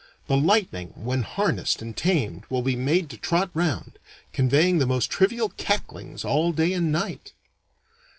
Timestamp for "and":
1.79-1.95, 6.73-6.91